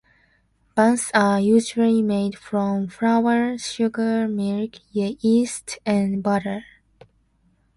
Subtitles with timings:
[0.73, 6.63] Buns are usually made from flour, sugar, milk, yeast and butter.